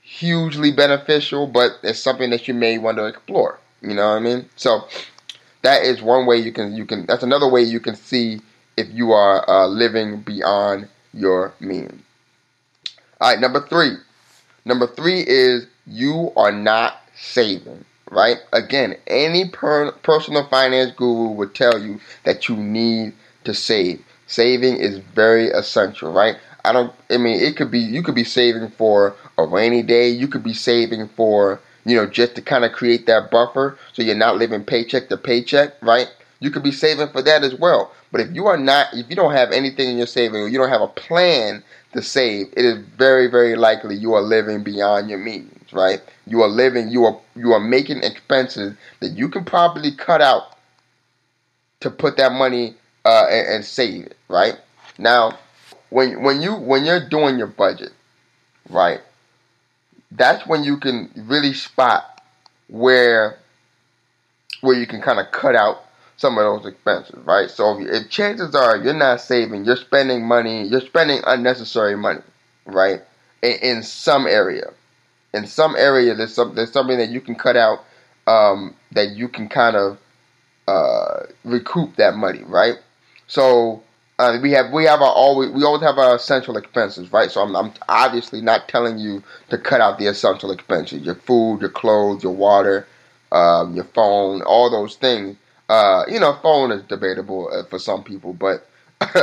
hugely 0.02 0.70
beneficial, 0.70 1.48
but 1.48 1.72
it's 1.82 1.98
something 1.98 2.30
that 2.30 2.46
you 2.46 2.54
may 2.54 2.78
want 2.78 2.96
to 2.98 3.06
explore. 3.06 3.58
You 3.82 3.94
know 3.94 4.08
what 4.10 4.18
I 4.18 4.20
mean? 4.20 4.48
So 4.54 4.86
that 5.62 5.82
is 5.82 6.00
one 6.00 6.26
way 6.26 6.36
you 6.36 6.52
can 6.52 6.76
you 6.76 6.86
can 6.86 7.06
that's 7.06 7.24
another 7.24 7.48
way 7.48 7.60
you 7.60 7.80
can 7.80 7.96
see 7.96 8.40
if 8.76 8.86
you 8.92 9.10
are 9.10 9.44
uh, 9.50 9.66
living 9.66 10.20
beyond 10.20 10.86
your 11.12 11.52
means. 11.58 12.00
All 13.20 13.32
right, 13.32 13.40
number 13.40 13.66
three. 13.66 13.96
Number 14.64 14.86
three 14.86 15.24
is 15.26 15.66
you 15.88 16.30
are 16.36 16.52
not 16.52 17.02
saving. 17.16 17.84
Right? 18.12 18.36
Again, 18.52 18.94
any 19.08 19.48
per- 19.48 19.90
personal 19.90 20.46
finance 20.46 20.92
guru 20.92 21.32
would 21.32 21.56
tell 21.56 21.82
you 21.82 21.98
that 22.22 22.48
you 22.48 22.56
need 22.56 23.14
to 23.42 23.52
save. 23.52 24.04
Saving 24.28 24.76
is 24.76 24.98
very 24.98 25.48
essential, 25.48 26.12
right? 26.12 26.36
I 26.64 26.72
don't. 26.72 26.92
I 27.10 27.16
mean, 27.16 27.40
it 27.40 27.56
could 27.56 27.70
be 27.70 27.80
you 27.80 28.02
could 28.02 28.14
be 28.14 28.24
saving 28.24 28.70
for 28.70 29.16
a 29.36 29.44
rainy 29.44 29.82
day. 29.82 30.08
You 30.08 30.28
could 30.28 30.44
be 30.44 30.54
saving 30.54 31.08
for 31.08 31.60
you 31.84 31.96
know 31.96 32.06
just 32.06 32.36
to 32.36 32.42
kind 32.42 32.64
of 32.64 32.72
create 32.72 33.06
that 33.06 33.30
buffer 33.30 33.78
so 33.92 34.02
you're 34.02 34.14
not 34.14 34.36
living 34.36 34.64
paycheck 34.64 35.08
to 35.08 35.16
paycheck, 35.16 35.74
right? 35.82 36.08
You 36.40 36.50
could 36.50 36.62
be 36.62 36.72
saving 36.72 37.08
for 37.08 37.22
that 37.22 37.42
as 37.42 37.54
well. 37.54 37.92
But 38.12 38.20
if 38.20 38.32
you 38.32 38.46
are 38.46 38.56
not, 38.56 38.88
if 38.94 39.10
you 39.10 39.16
don't 39.16 39.32
have 39.32 39.50
anything 39.50 39.90
in 39.90 39.98
your 39.98 40.06
saving 40.06 40.40
or 40.40 40.48
you 40.48 40.58
don't 40.58 40.68
have 40.70 40.80
a 40.80 40.88
plan 40.88 41.62
to 41.92 42.02
save, 42.02 42.46
it 42.56 42.64
is 42.64 42.78
very, 42.96 43.26
very 43.26 43.56
likely 43.56 43.96
you 43.96 44.14
are 44.14 44.22
living 44.22 44.62
beyond 44.62 45.10
your 45.10 45.18
means, 45.18 45.72
right? 45.72 46.00
You 46.26 46.42
are 46.42 46.48
living, 46.48 46.88
you 46.88 47.04
are 47.06 47.20
you 47.34 47.52
are 47.52 47.60
making 47.60 48.02
expenses 48.02 48.74
that 49.00 49.10
you 49.10 49.28
can 49.28 49.44
probably 49.44 49.92
cut 49.92 50.20
out 50.20 50.56
to 51.80 51.90
put 51.90 52.16
that 52.16 52.32
money 52.32 52.76
uh, 53.04 53.26
and, 53.30 53.48
and 53.48 53.64
save 53.64 54.06
it, 54.06 54.16
right? 54.28 54.56
Now, 54.98 55.38
when 55.90 56.22
when 56.22 56.40
you 56.42 56.54
when 56.54 56.84
you're 56.84 57.08
doing 57.08 57.38
your 57.38 57.46
budget, 57.46 57.92
right? 58.68 59.00
That's 60.10 60.46
when 60.46 60.64
you 60.64 60.78
can 60.78 61.10
really 61.16 61.54
spot 61.54 62.22
where 62.68 63.38
where 64.60 64.78
you 64.78 64.86
can 64.86 65.00
kind 65.00 65.18
of 65.18 65.30
cut 65.32 65.54
out 65.54 65.84
some 66.16 66.36
of 66.36 66.44
those 66.44 66.72
expenses, 66.72 67.14
right? 67.24 67.48
So 67.48 67.80
if, 67.80 67.88
if, 67.88 68.10
chances 68.10 68.54
are 68.54 68.76
you're 68.76 68.92
not 68.92 69.20
saving, 69.20 69.64
you're 69.64 69.76
spending 69.76 70.26
money, 70.26 70.66
you're 70.66 70.80
spending 70.80 71.20
unnecessary 71.24 71.96
money, 71.96 72.22
right? 72.66 73.00
In, 73.42 73.52
in 73.62 73.82
some 73.82 74.26
area, 74.26 74.72
in 75.32 75.46
some 75.46 75.76
area, 75.76 76.14
there's 76.14 76.34
some 76.34 76.54
there's 76.54 76.72
something 76.72 76.98
that 76.98 77.10
you 77.10 77.20
can 77.20 77.34
cut 77.34 77.56
out 77.56 77.84
um, 78.26 78.74
that 78.92 79.10
you 79.10 79.28
can 79.28 79.48
kind 79.48 79.76
of 79.76 79.98
uh, 80.66 81.26
recoup 81.44 81.96
that 81.96 82.14
money, 82.14 82.42
right? 82.44 82.74
So 83.26 83.82
uh, 84.18 84.38
we 84.42 84.50
have 84.50 84.72
we 84.72 84.84
have 84.84 85.00
our 85.00 85.12
always 85.12 85.50
we 85.50 85.62
always 85.62 85.82
have 85.82 85.98
our 85.98 86.16
essential 86.16 86.56
expenses, 86.56 87.12
right? 87.12 87.30
So 87.30 87.40
I'm, 87.40 87.54
I'm 87.54 87.72
obviously 87.88 88.40
not 88.40 88.68
telling 88.68 88.98
you 88.98 89.22
to 89.50 89.58
cut 89.58 89.80
out 89.80 89.98
the 89.98 90.06
essential 90.06 90.50
expenses, 90.50 91.02
your 91.02 91.14
food, 91.14 91.60
your 91.60 91.70
clothes, 91.70 92.22
your 92.24 92.34
water, 92.34 92.86
um, 93.30 93.74
your 93.74 93.84
phone, 93.84 94.42
all 94.42 94.70
those 94.70 94.96
things. 94.96 95.36
Uh, 95.68 96.02
you 96.08 96.18
know, 96.18 96.36
phone 96.42 96.72
is 96.72 96.82
debatable 96.82 97.48
uh, 97.52 97.62
for 97.64 97.78
some 97.78 98.02
people, 98.02 98.32
but 98.32 98.66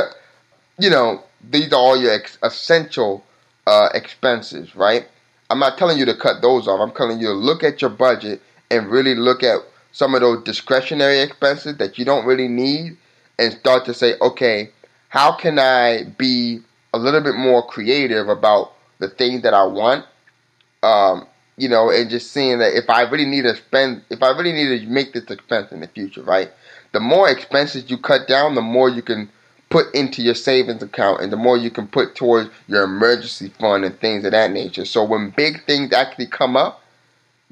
you 0.78 0.88
know 0.88 1.22
these 1.50 1.72
are 1.72 1.76
all 1.76 2.00
your 2.00 2.12
ex- 2.12 2.38
essential 2.42 3.22
uh, 3.66 3.88
expenses, 3.92 4.74
right? 4.74 5.06
I'm 5.50 5.58
not 5.58 5.76
telling 5.78 5.98
you 5.98 6.06
to 6.06 6.14
cut 6.16 6.40
those 6.40 6.66
off. 6.66 6.80
I'm 6.80 6.94
telling 6.94 7.20
you 7.20 7.28
to 7.28 7.32
look 7.34 7.62
at 7.62 7.82
your 7.82 7.90
budget 7.90 8.40
and 8.70 8.90
really 8.90 9.14
look 9.14 9.42
at 9.42 9.60
some 9.92 10.14
of 10.14 10.22
those 10.22 10.42
discretionary 10.44 11.20
expenses 11.20 11.76
that 11.78 11.98
you 11.98 12.04
don't 12.04 12.26
really 12.26 12.48
need 12.48 12.96
and 13.38 13.52
start 13.52 13.84
to 13.84 13.94
say, 13.94 14.14
okay, 14.20 14.70
how 15.08 15.32
can 15.32 15.58
I 15.58 16.04
be 16.18 16.60
a 16.92 16.98
little 16.98 17.20
bit 17.20 17.34
more 17.34 17.66
creative 17.66 18.28
about 18.28 18.72
the 18.98 19.08
things 19.08 19.42
that 19.42 19.54
I 19.54 19.64
want? 19.64 20.04
Um, 20.82 21.26
you 21.56 21.68
know, 21.68 21.90
and 21.90 22.10
just 22.10 22.32
seeing 22.32 22.58
that 22.58 22.76
if 22.76 22.90
I 22.90 23.02
really 23.02 23.24
need 23.24 23.42
to 23.42 23.56
spend, 23.56 24.02
if 24.10 24.22
I 24.22 24.30
really 24.30 24.52
need 24.52 24.80
to 24.80 24.86
make 24.86 25.12
this 25.12 25.30
expense 25.30 25.72
in 25.72 25.80
the 25.80 25.88
future, 25.88 26.22
right? 26.22 26.50
The 26.92 27.00
more 27.00 27.28
expenses 27.28 27.90
you 27.90 27.98
cut 27.98 28.28
down, 28.28 28.54
the 28.54 28.62
more 28.62 28.88
you 28.88 29.02
can 29.02 29.30
put 29.68 29.92
into 29.94 30.22
your 30.22 30.34
savings 30.34 30.82
account 30.82 31.20
and 31.22 31.32
the 31.32 31.36
more 31.36 31.56
you 31.56 31.70
can 31.70 31.88
put 31.88 32.14
towards 32.14 32.50
your 32.68 32.84
emergency 32.84 33.48
fund 33.48 33.84
and 33.84 33.98
things 34.00 34.24
of 34.24 34.32
that 34.32 34.50
nature. 34.50 34.84
So 34.84 35.02
when 35.04 35.30
big 35.30 35.64
things 35.64 35.92
actually 35.92 36.26
come 36.28 36.56
up, 36.56 36.82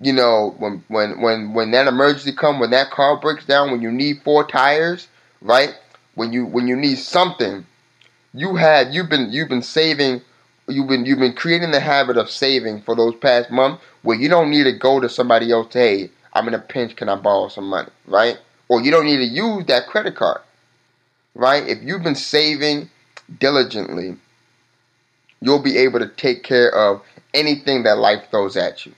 you 0.01 0.13
know, 0.13 0.55
when 0.59 0.85
when 0.89 1.21
when 1.21 1.55
when 1.55 1.71
that 1.71 1.87
emergency 1.87 2.33
come, 2.33 2.59
when 2.59 2.71
that 2.71 2.91
car 2.91 3.17
breaks 3.17 3.47
down, 3.47 3.71
when 3.71 3.81
you 3.81 3.93
need 3.93 4.23
four 4.23 4.47
tires, 4.47 5.07
right? 5.41 5.75
When 6.15 6.33
you 6.33 6.47
when 6.47 6.69
you 6.69 6.77
need 6.77 6.99
something, 6.99 7.67
you 8.33 8.57
had 8.57 8.95
you've 8.95 9.09
been 9.09 9.33
you've 9.33 9.49
been 9.49 9.63
saving 9.63 10.23
you've 10.69 10.89
been 10.89 11.05
you've 11.07 11.19
been 11.19 11.35
creating 11.35 11.71
the 11.71 11.81
habit 11.81 12.17
of 12.17 12.31
saving 12.31 12.83
for 12.83 12.95
those 12.95 13.15
past 13.17 13.51
months 13.51 13.83
where 14.03 14.19
you 14.19 14.29
don't 14.29 14.51
need 14.51 14.65
to 14.65 14.73
go 14.73 15.01
to 15.01 15.09
somebody 15.09 15.51
else 15.51 15.73
to 15.73 15.79
hey, 15.79 16.11
I'm 16.33 16.49
in 16.49 16.55
a 16.55 16.59
pinch, 16.59 16.97
can 16.97 17.09
I 17.09 17.17
borrow 17.17 17.49
some 17.49 17.69
money? 17.69 17.91
Right? 18.07 18.39
Or 18.69 18.81
you 18.81 18.91
don't 18.91 19.07
need 19.07 19.19
to 19.19 19.25
use 19.25 19.67
that 19.67 19.87
credit 19.87 20.17
card. 20.17 20.41
Right? 21.35 21.67
If 21.67 21.83
you've 21.83 22.03
been 22.03 22.15
saving 22.15 22.91
diligently, 23.39 24.17
you'll 25.41 25.63
be 25.63 25.79
able 25.79 25.99
to 25.99 26.09
take 26.09 26.43
care 26.43 26.73
of 26.75 27.03
anything 27.35 27.83
that 27.83 27.99
life 27.99 28.31
throws 28.31 28.57
at 28.57 28.87
you 28.87 28.95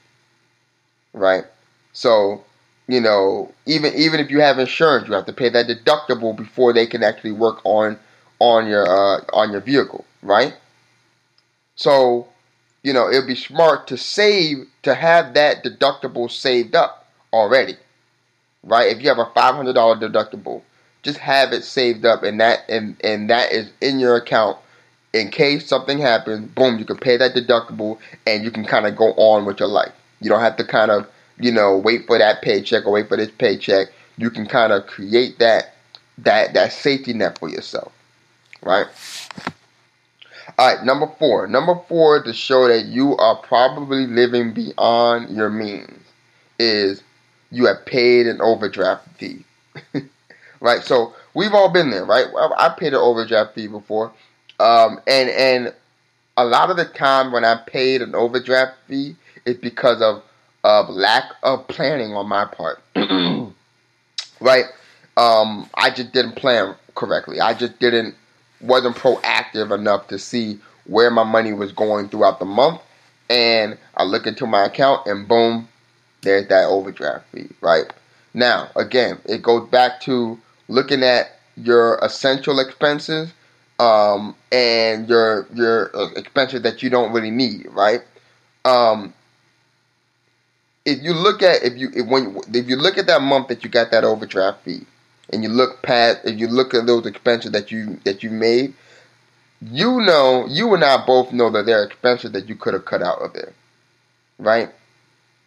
right? 1.16 1.44
So, 1.92 2.44
you 2.88 3.00
know, 3.00 3.52
even 3.66 3.95
even 3.95 4.21
if 4.21 4.31
you 4.31 4.40
have 4.40 4.59
insurance, 4.59 5.09
you 5.09 5.14
have 5.14 5.26
to 5.26 5.33
pay 5.33 5.49
that 5.49 5.66
deductible 5.66 6.37
before 6.37 6.73
they 6.73 6.87
can 6.87 7.02
actually 7.02 7.33
work 7.33 7.61
on 7.64 7.99
on 8.38 8.66
your 8.66 8.87
uh, 8.88 9.25
on 9.33 9.50
your 9.52 9.61
vehicle, 9.61 10.05
right? 10.23 10.55
So, 11.75 12.28
you 12.83 12.93
know, 12.93 13.09
it'd 13.09 13.26
be 13.26 13.35
smart 13.35 13.87
to 13.88 13.97
save 13.97 14.66
to 14.83 14.95
have 14.95 15.35
that 15.35 15.64
deductible 15.64 16.31
saved 16.31 16.75
up 16.75 17.07
already, 17.33 17.76
right? 18.62 18.90
If 18.95 19.02
you 19.02 19.09
have 19.09 19.19
a 19.19 19.31
five 19.35 19.55
hundred 19.55 19.75
dollar 19.75 19.97
deductible, 19.97 20.62
just 21.02 21.19
have 21.19 21.52
it 21.52 21.64
saved 21.64 22.05
up, 22.05 22.23
and 22.23 22.40
that 22.40 22.61
and 22.69 22.97
and 23.02 23.31
that 23.31 23.52
is 23.52 23.71
in 23.81 23.99
your 23.99 24.16
account 24.16 24.59
in 25.12 25.31
case 25.31 25.66
something 25.66 25.99
happens. 25.99 26.49
Boom, 26.50 26.78
you 26.78 26.85
can 26.85 26.99
pay 26.99 27.16
that 27.16 27.35
deductible, 27.35 27.99
and 28.26 28.45
you 28.45 28.50
can 28.50 28.64
kind 28.64 28.87
of 28.87 28.97
go 28.97 29.12
on 29.14 29.45
with 29.45 29.61
your 29.61 29.69
life. 29.69 29.93
You 30.21 30.28
don't 30.28 30.40
have 30.40 30.57
to 30.57 30.64
kind 30.64 30.90
of, 30.90 31.07
you 31.38 31.52
know, 31.52 31.76
wait 31.76 32.07
for 32.07 32.19
that 32.19 32.43
paycheck 32.43 32.87
or 32.87 32.93
wait 32.93 33.09
for 33.09 33.16
this 33.16 33.31
paycheck. 33.31 33.88
You 34.16 34.31
can 34.31 34.47
kind 34.47 34.73
of 34.73 34.87
create 34.87 35.38
that 35.38 35.75
that 36.19 36.55
that 36.55 36.73
safety 36.73 37.12
net 37.12 37.38
for 37.38 37.49
yourself. 37.49 37.93
Right? 38.62 38.87
All 40.59 40.75
right, 40.75 40.85
number 40.85 41.07
4. 41.19 41.49
Number 41.49 41.75
4 41.88 42.23
to 42.23 42.33
show 42.33 42.66
that 42.69 42.87
you 42.87 43.16
are 43.16 43.37
probably 43.37 44.07
living 44.07 44.55
beyond 44.55 45.28
your 45.28 45.50
means 45.50 46.02
is 46.59 47.02
you 47.50 47.66
have 47.66 47.85
paid 47.85 48.26
an 48.26 48.40
overdraft 48.40 49.07
fee. 49.19 49.45
right? 50.61 50.83
So, 50.83 51.14
we've 51.35 51.52
all 51.52 51.69
been 51.69 51.90
there, 51.90 52.07
right? 52.07 52.26
I 52.57 52.71
paid 52.71 52.95
an 52.95 53.00
overdraft 53.00 53.55
fee 53.55 53.66
before. 53.66 54.12
Um, 54.59 54.99
and 55.07 55.28
and 55.28 55.75
a 56.38 56.45
lot 56.45 56.71
of 56.71 56.76
the 56.76 56.87
time 56.87 57.33
when 57.33 57.45
I 57.45 57.57
paid 57.66 58.00
an 58.00 58.14
overdraft 58.14 58.76
fee, 58.88 59.16
is 59.45 59.57
because 59.57 60.02
of 60.02 60.23
of 60.66 60.88
lack 60.88 61.30
of 61.44 61.68
planning 61.68 62.12
on 62.14 62.26
my 62.28 62.44
part. 62.44 62.82
right? 64.40 64.64
Um, 65.16 65.70
I 65.75 65.90
just 65.90 66.12
didn't 66.12 66.32
plan 66.32 66.75
correctly. 66.96 67.40
I 67.40 67.54
just 67.54 67.78
didn't 67.78 68.16
wasn't 68.61 68.96
proactive 68.96 69.73
enough 69.73 70.08
to 70.08 70.18
see 70.18 70.58
where 70.87 71.08
my 71.11 71.23
money 71.23 71.52
was 71.52 71.70
going 71.70 72.08
throughout 72.08 72.40
the 72.40 72.44
month. 72.44 72.80
And 73.30 73.78
I 73.96 74.02
look 74.02 74.26
into 74.26 74.44
my 74.44 74.64
account 74.64 75.06
and 75.06 75.28
boom, 75.28 75.68
there's 76.23 76.49
that 76.49 76.64
overdraft 76.64 77.26
fee, 77.30 77.49
right? 77.61 77.85
Now, 78.35 78.68
again, 78.75 79.18
it 79.25 79.42
goes 79.42 79.68
back 79.68 80.00
to 80.02 80.37
looking 80.66 81.04
at 81.04 81.38
your 81.56 81.99
essential 82.02 82.58
expenses 82.58 83.32
um, 83.78 84.35
and 84.50 85.08
your 85.08 85.46
your 85.54 85.96
uh, 85.96 86.11
expenses 86.16 86.62
that 86.62 86.82
you 86.82 86.90
don't 86.90 87.12
really 87.12 87.30
need, 87.30 87.68
right? 87.70 88.00
Um, 88.64 89.14
if 90.87 91.02
you 91.02 91.12
look 91.12 91.43
at 91.43 91.64
if 91.64 91.76
you 91.76 91.90
if 91.93 92.07
when 92.07 92.40
if 92.55 92.69
you 92.69 92.76
look 92.76 92.97
at 92.97 93.09
that 93.09 93.21
month 93.21 93.49
that 93.49 93.64
you 93.64 93.69
got 93.69 93.90
that 93.90 94.05
overdraft 94.05 94.64
fee, 94.64 94.87
and 95.31 95.43
you 95.43 95.50
look 95.50 95.83
past 95.83 96.21
if 96.25 96.38
you 96.38 96.47
look 96.47 96.73
at 96.73 96.87
those 96.87 97.05
expenses 97.05 97.50
that 97.52 97.71
you 97.73 97.99
that 98.05 98.23
you 98.23 98.31
made, 98.31 98.73
you 99.61 100.00
know 100.00 100.47
you 100.49 100.73
and 100.75 100.85
I 100.85 101.05
both 101.05 101.33
know 101.33 101.50
that 101.50 101.66
there 101.66 101.83
are 101.83 101.85
expenses 101.85 102.33
that 102.33 102.49
you 102.49 102.55
could 102.55 102.73
have 102.73 102.85
cut 102.85 103.02
out 103.02 103.19
of 103.19 103.33
there, 103.35 103.52
right? 104.38 104.71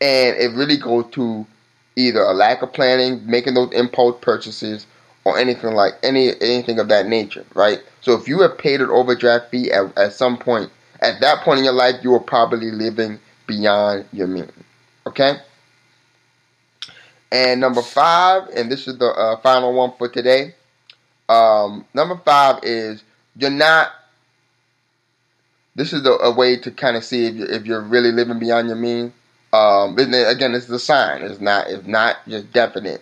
And 0.01 0.36
it 0.38 0.51
really 0.55 0.77
goes 0.77 1.05
to 1.13 1.48
either 1.96 2.22
a 2.22 2.34
lack 2.34 2.62
of 2.62 2.74
planning, 2.74 3.25
making 3.25 3.53
those 3.53 3.72
impulse 3.74 4.17
purchases, 4.22 4.86
or 5.24 5.39
anything 5.39 5.72
like 5.74 5.93
any 6.03 6.31
anything 6.41 6.79
of 6.79 6.89
that 6.89 7.08
nature, 7.08 7.46
right? 7.55 7.79
So 8.01 8.13
if 8.13 8.27
you 8.27 8.41
have 8.41 8.58
paid 8.58 8.81
an 8.81 8.89
overdraft 8.89 9.51
fee 9.51 9.72
at, 9.72 9.98
at 9.98 10.12
some 10.12 10.38
point, 10.38 10.69
at 11.00 11.22
that 11.22 11.46
point 11.46 11.60
in 11.60 11.63
your 11.63 11.74
life, 11.74 11.96
you 12.03 12.13
are 12.13 12.19
probably 12.19 12.72
living 12.72 13.19
beyond 13.48 14.05
your 14.12 14.27
means. 14.27 14.51
Okay? 15.09 15.37
And 17.31 17.61
number 17.61 17.81
five, 17.81 18.49
and 18.55 18.71
this 18.71 18.87
is 18.87 18.97
the 18.97 19.07
uh, 19.07 19.39
final 19.41 19.73
one 19.73 19.93
for 19.97 20.07
today. 20.07 20.55
Um, 21.27 21.85
number 21.93 22.17
five 22.17 22.59
is 22.63 23.03
you're 23.35 23.51
not. 23.51 23.91
This 25.75 25.93
is 25.93 26.03
the, 26.03 26.17
a 26.17 26.33
way 26.33 26.57
to 26.57 26.71
kind 26.71 26.97
of 26.97 27.03
see 27.03 27.25
if 27.27 27.35
you're, 27.35 27.51
if 27.51 27.65
you're 27.65 27.81
really 27.81 28.11
living 28.11 28.39
beyond 28.39 28.67
your 28.67 28.77
means. 28.77 29.13
Um, 29.53 29.97
again, 29.97 30.53
is 30.53 30.69
a 30.69 30.79
sign. 30.79 31.21
It's 31.21 31.39
not. 31.39 31.67
It's 31.69 31.87
not 31.87 32.17
just 32.27 32.51
definite. 32.51 33.01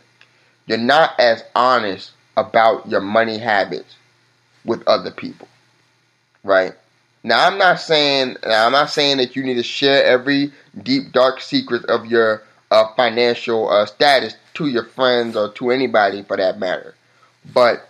You're 0.66 0.78
not 0.78 1.18
as 1.20 1.44
honest 1.56 2.12
about 2.36 2.88
your 2.88 3.02
money 3.02 3.38
habits 3.38 3.96
with 4.66 4.86
other 4.88 5.12
people, 5.12 5.48
right? 6.44 6.74
Now 7.28 7.46
I'm 7.46 7.58
not 7.58 7.82
saying 7.82 8.38
I'm 8.44 8.72
not 8.72 8.90
saying 8.90 9.18
that 9.18 9.36
you 9.36 9.44
need 9.44 9.56
to 9.56 9.64
share 9.64 10.02
every 10.06 10.54
deep 10.82 11.12
dark 11.12 11.42
secret 11.42 11.84
of 11.86 12.06
your 12.06 12.42
uh, 12.72 12.94
financial 12.96 13.70
uh, 13.70 13.86
status 13.86 14.36
to 14.54 14.68
your 14.68 14.86
friends 14.86 15.36
or 15.36 15.52
to 15.54 15.72
anybody 15.72 16.24
for 16.24 16.38
that 16.38 16.58
matter. 16.58 16.96
But 17.54 17.90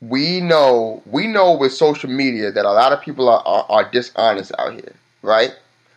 we 0.00 0.40
know 0.40 1.02
we 1.04 1.26
know 1.26 1.52
with 1.52 1.74
social 1.74 2.08
media 2.08 2.50
that 2.50 2.64
a 2.64 2.72
lot 2.72 2.94
of 2.94 3.02
people 3.02 3.28
are, 3.28 3.42
are, 3.44 3.66
are 3.68 3.90
dishonest 3.90 4.52
out 4.58 4.72
here, 4.72 4.94
right? 5.20 5.54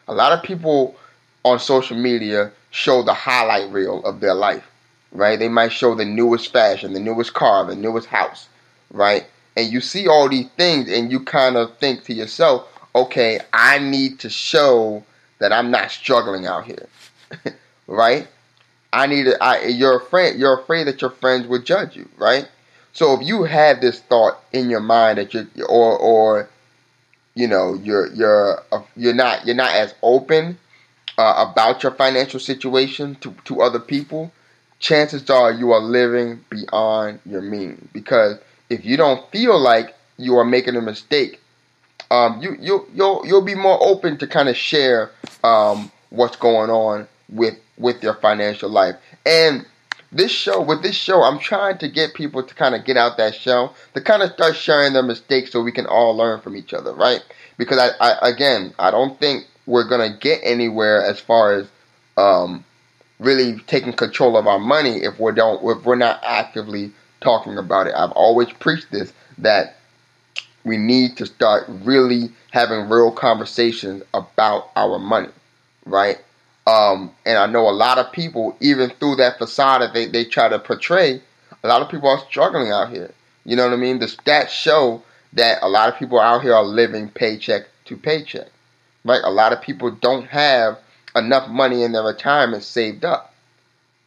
A 0.10 0.13
lot 0.13 0.34
of 0.34 0.43
people 0.43 0.98
on 1.46 1.60
social 1.60 1.96
media 1.96 2.51
show 2.72 3.03
the 3.03 3.13
highlight 3.13 3.72
reel 3.72 4.03
of 4.03 4.19
their 4.19 4.34
life, 4.34 4.69
right? 5.13 5.39
They 5.39 5.48
might 5.48 5.72
show 5.72 5.96
the 5.96 6.03
newest 6.03 6.51
fashion, 6.51 6.91
the 6.91 7.00
newest 7.00 7.34
car, 7.34 7.63
the 7.63 7.75
newest 7.75 8.07
house, 8.07 8.50
right? 8.91 9.25
And 9.57 9.73
you 9.73 9.81
see 9.81 10.07
all 10.07 10.29
these 10.29 10.47
things 10.49 10.89
and 10.89 11.11
you 11.11 11.19
kind 11.19 11.57
of 11.57 11.77
think 11.79 12.03
to 12.03 12.13
yourself, 12.13 12.67
okay, 12.93 13.39
I 13.51 13.79
need 13.79 14.19
to 14.19 14.29
show 14.29 15.03
that 15.39 15.51
I'm 15.51 15.71
not 15.71 15.91
struggling 15.91 16.45
out 16.45 16.65
here, 16.65 16.87
right? 17.87 18.27
I 18.93 19.07
need 19.07 19.23
to, 19.23 19.43
I, 19.43 19.65
you're 19.65 19.97
afraid, 19.97 20.37
you're 20.37 20.59
afraid 20.59 20.85
that 20.85 21.01
your 21.01 21.09
friends 21.09 21.47
would 21.47 21.65
judge 21.65 21.95
you, 21.95 22.07
right? 22.17 22.47
So 22.93 23.13
if 23.13 23.27
you 23.27 23.43
have 23.43 23.81
this 23.81 23.99
thought 23.99 24.43
in 24.53 24.69
your 24.69 24.79
mind 24.79 25.17
that 25.17 25.33
you 25.33 25.47
or 25.69 25.97
or 25.97 26.49
you 27.35 27.47
know 27.47 27.75
you're 27.75 28.11
you're 28.13 28.63
uh, 28.71 28.81
you're 28.95 29.13
not 29.13 29.45
you're 29.45 29.55
not 29.55 29.71
as 29.75 29.93
open 30.01 30.57
uh, 31.19 31.45
about 31.47 31.83
your 31.83 31.91
financial 31.91 32.39
situation 32.39 33.13
to 33.21 33.35
to 33.45 33.61
other 33.61 33.79
people, 33.79 34.31
chances 34.79 35.29
are 35.29 35.51
you 35.51 35.71
are 35.73 35.79
living 35.79 36.43
beyond 36.49 37.19
your 37.23 37.43
means 37.43 37.87
because 37.93 38.39
if 38.69 38.86
you 38.86 38.97
don't 38.97 39.29
feel 39.31 39.59
like 39.59 39.95
you 40.17 40.36
are 40.38 40.45
making 40.45 40.75
a 40.75 40.81
mistake, 40.81 41.41
um, 42.12 42.41
you 42.41 42.55
you 42.59 42.88
you'll 42.93 43.25
you'll 43.25 43.45
be 43.45 43.55
more 43.55 43.77
open 43.81 44.17
to 44.17 44.27
kind 44.27 44.50
of 44.50 44.57
share 44.57 45.12
um, 45.43 45.91
what's 46.09 46.36
going 46.36 46.69
on 46.69 47.07
with 47.29 47.55
with 47.77 48.01
your 48.01 48.15
financial 48.15 48.69
life. 48.69 48.95
And 49.25 49.65
this 50.12 50.31
show 50.31 50.62
with 50.62 50.81
this 50.81 50.95
show 50.95 51.21
i'm 51.21 51.38
trying 51.38 51.77
to 51.77 51.88
get 51.89 52.13
people 52.13 52.41
to 52.41 52.55
kind 52.55 52.75
of 52.75 52.86
get 52.86 52.95
out 52.95 53.17
that 53.17 53.36
shell 53.36 53.75
to 53.93 54.01
kind 54.01 54.24
of 54.24 54.31
start 54.31 54.55
sharing 54.55 54.93
their 54.93 55.03
mistakes 55.03 55.51
so 55.51 55.62
we 55.62 55.71
can 55.71 55.86
all 55.86 56.15
learn 56.15 56.39
from 56.39 56.55
each 56.55 56.74
other 56.74 56.93
right? 56.93 57.24
Because 57.57 57.77
i, 57.77 57.89
I 58.00 58.29
again 58.29 58.74
i 58.79 58.89
don't 58.89 59.19
think 59.19 59.45
we're 59.65 59.88
to 59.88 60.17
get 60.17 60.39
anywhere 60.43 61.03
as 61.03 61.19
far 61.19 61.53
as 61.53 61.67
um, 62.15 62.63
really 63.19 63.59
taking 63.67 63.93
control 63.93 64.38
of 64.38 64.47
our 64.47 64.59
money 64.59 65.03
if 65.03 65.19
we 65.19 65.33
don't 65.33 65.62
if 65.63 65.86
we're 65.86 65.95
not 65.95 66.21
actively 66.24 66.91
talking 67.21 67.57
about 67.57 67.88
it 67.88 67.93
i've 67.95 68.12
always 68.12 68.51
preached 68.53 68.91
this 68.91 69.13
that 69.38 69.77
we 70.63 70.77
need 70.77 71.15
to 71.15 71.25
start 71.25 71.63
really 71.67 72.29
having 72.51 72.89
real 72.89 73.12
conversations 73.12 74.03
about 74.13 74.69
our 74.75 75.00
money 75.00 75.29
right 75.86 76.17
um, 76.67 77.12
and 77.25 77.38
I 77.38 77.45
know 77.45 77.69
a 77.69 77.71
lot 77.71 77.97
of 77.97 78.12
people, 78.12 78.57
even 78.59 78.89
through 78.89 79.15
that 79.15 79.38
facade 79.38 79.81
that 79.81 79.93
they, 79.93 80.05
they 80.05 80.25
try 80.25 80.50
to 80.50 80.59
portray, 80.59 81.21
a 81.63 81.67
lot 81.67 81.81
of 81.81 81.89
people 81.89 82.09
are 82.09 82.19
struggling 82.29 82.71
out 82.71 82.89
here. 82.89 83.09
You 83.45 83.55
know 83.55 83.63
what 83.63 83.74
I 83.74 83.77
mean? 83.77 84.00
The 84.00 84.07
stats 84.07 84.50
show 84.50 85.01
that 85.33 85.59
a 85.62 85.69
lot 85.69 85.88
of 85.88 85.97
people 85.97 86.19
out 86.19 86.41
here 86.41 86.53
are 86.53 86.65
living 86.65 87.09
paycheck 87.09 87.67
to 87.86 87.95
paycheck. 87.95 88.47
Right? 89.05 89.21
A 89.24 89.31
lot 89.31 89.53
of 89.53 89.62
people 89.62 89.89
don't 89.91 90.27
have 90.27 90.77
enough 91.15 91.47
money 91.47 91.83
in 91.83 91.93
their 91.93 92.03
retirement 92.03 92.63
saved 92.63 93.05
up. 93.05 93.33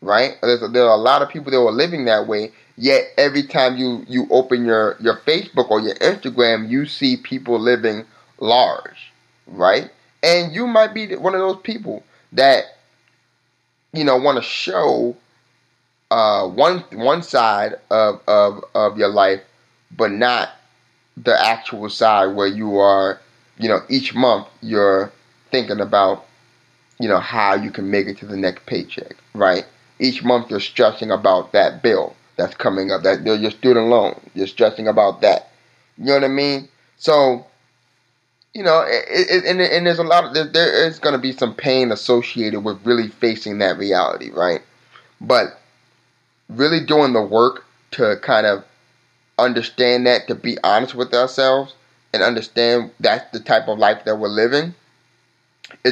Right? 0.03 0.37
There's, 0.43 0.61
there 0.73 0.85
are 0.85 0.99
a 0.99 1.01
lot 1.01 1.23
of 1.23 1.31
people 1.31 1.51
that 1.51 1.59
are 1.59 1.73
living 1.73 2.05
that 2.05 2.27
way. 2.27 2.53
Yet 2.81 3.13
every 3.19 3.43
time 3.43 3.77
you, 3.77 4.07
you 4.09 4.27
open 4.31 4.65
your, 4.65 4.97
your 5.01 5.19
Facebook 5.19 5.71
or 5.71 5.83
your 5.83 5.97
Instagram, 5.97 6.71
you 6.71 6.87
see 6.87 7.19
people 7.19 7.61
living 7.61 8.07
large. 8.39 9.13
Right? 9.47 9.91
And 10.23 10.55
you 10.55 10.67
might 10.67 10.95
be 10.95 11.15
one 11.15 11.35
of 11.35 11.41
those 11.41 11.61
people 11.61 12.03
that 12.33 12.65
you 13.93 14.05
know 14.05 14.17
want 14.17 14.37
to 14.37 14.43
show 14.43 15.15
uh, 16.11 16.49
one 16.49 16.79
one 16.93 17.23
side 17.23 17.75
of, 17.91 18.23
of 18.27 18.65
of 18.75 18.97
your 18.97 19.09
life, 19.09 19.43
but 19.95 20.11
not 20.11 20.51
the 21.17 21.39
actual 21.39 21.91
side 21.91 22.35
where 22.35 22.47
you 22.47 22.79
are. 22.79 23.21
You 23.59 23.69
know, 23.69 23.81
each 23.91 24.15
month 24.15 24.47
you're 24.63 25.13
thinking 25.51 25.81
about 25.81 26.27
you 26.99 27.09
know 27.09 27.21
how 27.21 27.55
you 27.57 27.71
can 27.71 27.91
make 27.91 28.07
it 28.07 28.17
to 28.19 28.27
the 28.27 28.37
next 28.37 28.65
paycheck, 28.65 29.17
right? 29.35 29.67
Each 29.99 30.23
month 30.25 30.51
you're 30.51 30.61
stressing 30.61 31.11
about 31.11 31.53
that 31.53 31.83
bill 31.83 32.17
that's 32.41 32.55
coming 32.55 32.91
up, 32.91 33.03
that 33.03 33.25
your 33.25 33.51
student 33.51 33.89
loan. 33.89 34.19
You're 34.35 34.47
stressing 34.47 34.89
about 34.89 35.21
that. 35.21 35.51
You 35.99 36.07
know 36.07 36.15
what 36.15 36.25
I 36.25 36.29
mean? 36.29 36.69
So 36.97 37.47
you 38.55 38.65
know, 38.65 38.81
it, 38.83 39.05
it, 39.09 39.45
and, 39.45 39.61
and 39.61 39.87
there's 39.87 39.99
a 39.99 40.05
lot 40.05 40.25
of 40.25 40.35
there, 40.35 40.45
there 40.45 40.87
is 40.87 40.99
going 40.99 41.15
to 41.15 41.21
be 41.21 41.33
some 41.33 41.55
pain 41.55 41.93
associated 41.93 42.61
with 42.61 42.85
really 42.85 43.09
facing 43.09 43.59
that 43.59 43.79
reality, 43.79 44.31
right? 44.31 44.61
But 45.21 45.61
really 46.49 46.85
doing 46.85 47.13
the 47.13 47.23
work 47.23 47.65
to 47.93 48.17
kind 48.23 48.47
of 48.47 48.65
understand 49.39 50.07
that, 50.07 50.27
to 50.29 50.35
be 50.35 50.59
honest 50.65 50.95
with 50.95 51.15
ourselves, 51.15 51.75
and 52.13 52.23
understand 52.23 52.91
that's 52.99 53.31
the 53.31 53.41
type 53.41 53.69
of 53.69 53.79
life 53.79 54.05
that 54.05 54.17
we're 54.17 54.29
living, 54.29 54.75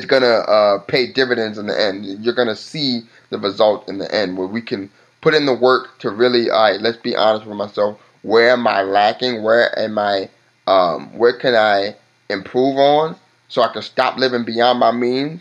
going 0.05 0.23
to 0.23 0.29
uh, 0.29 0.79
pay 0.81 1.13
dividends 1.13 1.59
in 1.59 1.67
the 1.67 1.81
end. 1.81 2.05
You're 2.25 2.35
to 2.49 2.57
see 2.57 3.03
the 3.31 3.39
result 3.39 3.89
in 3.89 3.99
the 3.99 4.13
end 4.13 4.37
where 4.37 4.49
we 4.49 4.63
can 4.63 4.91
put 5.21 5.35
in 5.35 5.47
the 5.47 5.55
work 5.55 5.99
to 6.01 6.11
really, 6.11 6.51
all 6.51 6.71
right, 6.71 6.81
let's 6.81 6.99
be 6.99 7.17
honest 7.17 7.47
with 7.47 7.57
myself. 7.57 8.01
Where 8.23 8.51
am 8.51 8.67
I 8.67 8.83
lacking? 8.83 9.43
Where 9.43 9.77
am 9.79 9.99
I? 9.99 10.29
Um, 10.67 11.17
where 11.17 11.33
can 11.33 11.55
I? 11.55 11.97
improve 12.29 12.77
on 12.77 13.17
so 13.49 13.63
I 13.63 13.73
can 13.73 13.83
stop 13.83 14.19
living 14.19 14.45
beyond 14.45 14.79
my 14.79 14.91
means, 14.91 15.41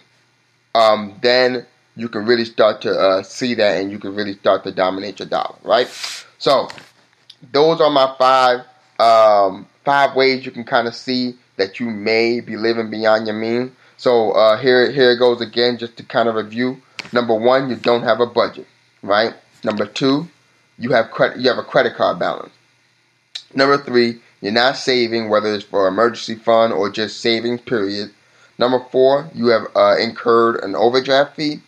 um, 0.75 1.17
then 1.21 1.65
you 1.95 2.09
can 2.09 2.25
really 2.25 2.45
start 2.45 2.81
to 2.81 2.97
uh, 2.97 3.23
see 3.23 3.55
that 3.55 3.81
and 3.81 3.91
you 3.91 3.99
can 3.99 4.15
really 4.15 4.33
start 4.33 4.63
to 4.63 4.71
dominate 4.71 5.19
your 5.19 5.27
dollar, 5.27 5.55
right? 5.63 5.87
So 6.37 6.69
those 7.51 7.81
are 7.81 7.89
my 7.89 8.15
five 8.17 8.61
um, 8.99 9.67
five 9.83 10.15
ways 10.15 10.45
you 10.45 10.51
can 10.51 10.63
kind 10.63 10.87
of 10.87 10.95
see 10.95 11.35
that 11.57 11.79
you 11.79 11.89
may 11.89 12.39
be 12.39 12.55
living 12.55 12.89
beyond 12.89 13.27
your 13.27 13.35
means. 13.35 13.71
So 13.97 14.31
uh, 14.31 14.57
here 14.57 14.91
here 14.91 15.11
it 15.11 15.19
goes 15.19 15.41
again, 15.41 15.77
just 15.77 15.97
to 15.97 16.03
kind 16.03 16.29
of 16.29 16.35
review. 16.35 16.81
Number 17.13 17.33
one, 17.33 17.69
you 17.69 17.75
don't 17.75 18.03
have 18.03 18.19
a 18.19 18.25
budget, 18.25 18.67
right? 19.01 19.33
Number 19.63 19.85
two, 19.85 20.27
you 20.77 20.91
have 20.91 21.11
credit 21.11 21.39
you 21.39 21.49
have 21.49 21.57
a 21.57 21.63
credit 21.63 21.95
card 21.95 22.19
balance. 22.19 22.53
Number 23.53 23.77
three, 23.77 24.19
you're 24.41 24.51
not 24.51 24.77
saving, 24.77 25.29
whether 25.29 25.53
it's 25.53 25.63
for 25.63 25.87
emergency 25.87 26.35
fund 26.35 26.73
or 26.73 26.89
just 26.89 27.21
savings, 27.21 27.61
period. 27.61 28.11
Number 28.59 28.79
four, 28.91 29.29
you 29.33 29.47
have 29.47 29.67
uh, 29.75 29.95
incurred 29.99 30.63
an 30.63 30.75
overdraft 30.75 31.35
fee. 31.35 31.61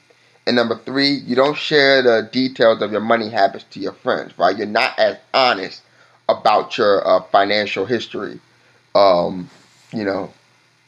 And 0.46 0.56
number 0.56 0.76
three, 0.76 1.10
you 1.10 1.36
don't 1.36 1.58
share 1.58 2.02
the 2.02 2.28
details 2.32 2.82
of 2.82 2.92
your 2.92 3.02
money 3.02 3.30
habits 3.30 3.66
to 3.72 3.80
your 3.80 3.94
friends, 3.94 4.38
right? 4.38 4.58
You're 4.58 4.68
not 4.68 4.98
as 4.98 5.18
honest 5.34 5.82
about 6.28 6.78
your 6.78 7.08
uh, 7.08 7.22
financial 7.24 7.86
history, 7.86 8.40
um, 8.96 9.50
you 9.94 10.04
know, 10.04 10.32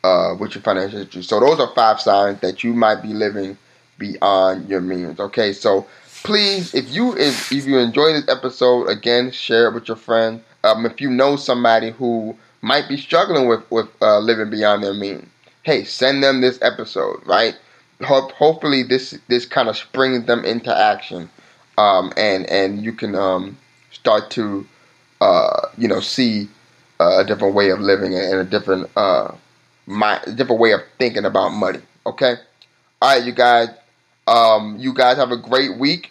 uh, 0.04 0.36
with 0.40 0.56
your 0.56 0.64
financial 0.64 1.00
history. 1.00 1.24
So 1.24 1.40
those 1.40 1.60
are 1.60 1.74
five 1.76 2.02
signs 2.02 2.40
that 2.42 2.64
you 2.64 2.74
might 2.74 3.02
be 3.02 3.14
living 3.14 3.58
beyond 3.98 4.68
your 4.68 4.82
means. 4.82 5.20
Okay, 5.20 5.54
so 5.54 5.86
please, 6.24 6.74
if 6.74 6.90
you 6.90 7.18
if, 7.18 7.52
if 7.52 7.66
you 7.66 7.78
enjoy 7.78 8.14
this 8.14 8.28
episode, 8.30 8.88
again, 8.88 9.32
share 9.32 9.68
it 9.68 9.74
with 9.74 9.88
your 9.88 9.98
friends. 9.98 10.42
Um, 10.64 10.86
if 10.86 11.02
you 11.02 11.10
know 11.10 11.36
somebody 11.36 11.92
who 11.92 12.36
might 12.62 12.88
be 12.88 12.98
struggling 12.98 13.48
with 13.48 13.70
with 13.72 13.90
uh, 14.02 14.20
living 14.20 14.50
beyond 14.50 14.84
their 14.84 14.94
means, 14.94 15.28
hey, 15.64 15.84
send 15.84 16.24
them 16.24 16.42
this 16.42 16.60
episode, 16.62 17.22
right? 17.26 17.56
Hope, 18.02 18.32
hopefully 18.32 18.84
this 18.84 19.18
this 19.28 19.46
kind 19.46 19.70
of 19.70 19.78
springs 19.78 20.26
them 20.26 20.44
into 20.46 20.76
action, 20.76 21.30
um, 21.78 22.12
and 22.18 22.46
and 22.50 22.84
you 22.84 22.94
can 22.94 23.16
um, 23.16 23.58
start 23.92 24.30
to 24.32 24.66
uh, 25.22 25.68
you 25.78 25.88
know 25.88 26.00
see 26.00 26.48
a 27.00 27.24
different 27.26 27.56
way 27.56 27.70
of 27.72 27.80
living 27.80 28.14
and 28.14 28.36
a 28.40 28.44
different 28.44 28.90
uh, 28.96 29.34
different 30.36 30.60
way 30.60 30.72
of 30.72 30.82
thinking 30.98 31.26
about 31.26 31.50
money. 31.50 31.80
Okay, 32.06 32.36
all 33.02 33.16
right, 33.18 33.26
you 33.26 33.32
guys. 33.32 33.70
Um, 34.28 34.78
you 34.80 34.94
guys 34.94 35.18
have 35.18 35.32
a 35.32 35.38
great 35.38 35.78
week, 35.78 36.11